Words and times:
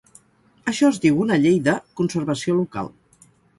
Això 0.71 0.89
es 0.93 0.97
diu 1.03 1.19
una 1.27 1.37
llei 1.45 1.61
de 1.69 1.77
"conservació 2.01 2.59
local". 2.65 2.93